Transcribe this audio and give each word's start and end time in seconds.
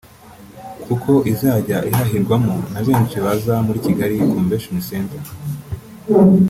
kuko 0.85 1.11
izajya 1.31 1.77
ihahirwamo 1.89 2.55
na 2.73 2.81
benshi 2.87 3.15
baza 3.23 3.53
muri 3.65 3.77
Kigali 3.85 4.15
Convention 4.33 4.77
Centre 4.89 5.27